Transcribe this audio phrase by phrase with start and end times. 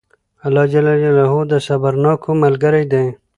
[0.45, 3.07] الله جل جلاله د صبرناکو ملګری دئ!